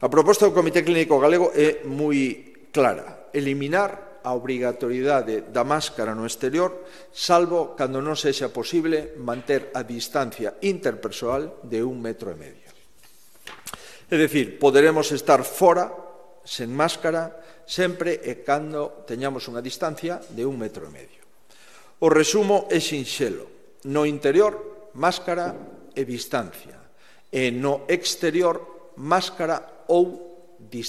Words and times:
A 0.00 0.08
proposta 0.08 0.48
do 0.48 0.56
Comité 0.56 0.80
Clínico 0.80 1.20
Galego 1.20 1.52
é 1.52 1.84
moi 1.84 2.72
clara, 2.72 3.28
eliminar 3.36 4.24
a 4.24 4.32
obrigatoriedade 4.32 5.52
da 5.52 5.60
máscara 5.60 6.16
no 6.16 6.24
exterior, 6.24 6.88
salvo 7.12 7.76
cando 7.76 8.00
non 8.00 8.16
sexa 8.16 8.48
posible 8.48 9.12
manter 9.20 9.68
a 9.76 9.84
distancia 9.84 10.56
interpersoal 10.64 11.60
de 11.68 11.84
un 11.84 12.00
metro 12.00 12.32
e 12.32 12.36
medio. 12.40 12.72
É 14.08 14.16
dicir, 14.16 14.56
poderemos 14.56 15.12
estar 15.12 15.44
fora 15.44 15.92
sen 16.48 16.72
máscara 16.72 17.36
sempre 17.68 18.24
e 18.24 18.40
cando 18.40 19.04
teñamos 19.04 19.52
unha 19.52 19.60
distancia 19.60 20.16
de 20.32 20.48
un 20.48 20.56
metro 20.56 20.88
e 20.88 20.96
medio. 20.96 21.20
O 22.00 22.08
resumo 22.08 22.72
é 22.72 22.80
sinxelo. 22.80 23.84
No 23.84 24.08
interior, 24.08 24.88
máscara 24.96 25.52
e 25.92 26.08
distancia. 26.08 26.80
E 27.28 27.52
no 27.52 27.84
exterior, 27.84 28.96
máscara 28.96 29.79
ou 29.90 30.56
distante. 30.58 30.88